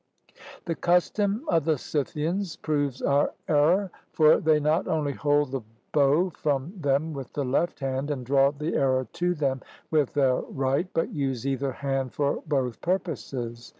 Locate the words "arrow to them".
8.75-9.61